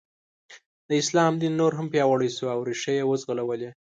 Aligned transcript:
د 0.87 0.89
اسلام 1.01 1.33
دین 1.41 1.53
نور 1.61 1.71
هم 1.75 1.87
پیاوړی 1.93 2.29
شو 2.37 2.45
او 2.53 2.59
ریښې 2.69 2.93
یې 2.99 3.07
وځغلولې. 3.09 3.69